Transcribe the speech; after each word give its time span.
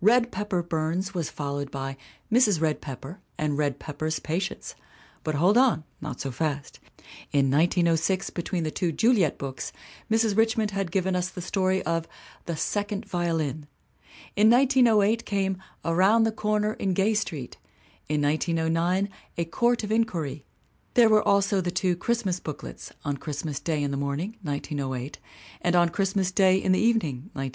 Red 0.00 0.32
Pepper 0.32 0.62
Burns 0.62 1.12
was 1.12 1.28
followed 1.28 1.70
by 1.70 1.98
Mrs. 2.32 2.62
Red 2.62 2.80
Pepper 2.80 3.20
and 3.36 3.58
Red 3.58 3.78
Pepper's 3.78 4.18
Patients. 4.18 4.74
But 5.22 5.34
hold 5.34 5.58
on 5.58 5.84
not 6.00 6.18
so 6.18 6.30
fast. 6.30 6.80
In 7.30 7.50
1906, 7.50 8.30
between 8.30 8.64
the 8.64 8.70
two 8.70 8.90
Juliet 8.90 9.36
books, 9.36 9.74
Mrs. 10.10 10.34
Richmond 10.34 10.70
had 10.70 10.90
given 10.90 11.14
us 11.14 11.28
the 11.28 11.42
story 11.42 11.82
of 11.82 12.08
The 12.46 12.56
Second 12.56 13.04
Violin. 13.04 13.66
In 14.34 14.48
1908 14.48 15.26
came 15.26 15.58
Around 15.84 16.22
the 16.22 16.32
Corner 16.32 16.72
in 16.72 16.94
Gay 16.94 17.12
Street, 17.12 17.58
in 18.08 18.22
1909 18.22 19.10
A 19.36 19.44
Court 19.44 19.84
of 19.84 19.92
Inquiry; 19.92 20.46
there 20.94 21.10
were 21.10 21.22
also 21.28 21.60
the' 21.60 21.70
two 21.70 21.94
Christmas 21.96 22.40
booklets 22.40 22.94
On 23.04 23.18
Christmas 23.18 23.60
Day 23.60 23.82
in 23.82 23.90
the 23.90 23.98
Morning 23.98 24.38
(1908) 24.40 25.18
and 25.60 25.76
On 25.76 25.90
Christmas 25.90 26.32
Day 26.32 26.56
in 26.56 26.72
the 26.72 26.80
Evening 26.80 27.28
(1910). 27.34 27.44